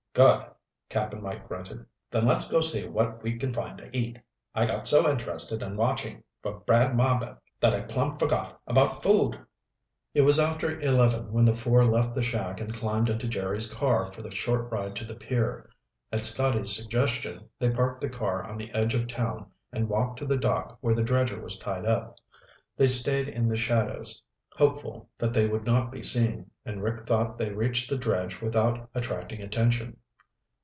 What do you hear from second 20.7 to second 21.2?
where the